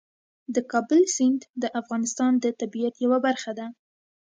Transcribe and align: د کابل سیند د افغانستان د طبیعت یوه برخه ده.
د 0.55 0.57
کابل 0.71 1.01
سیند 1.15 1.41
د 1.61 1.63
افغانستان 1.81 2.31
د 2.43 2.45
طبیعت 2.59 2.95
یوه 3.05 3.17
برخه 3.27 3.51
ده. 3.59 3.67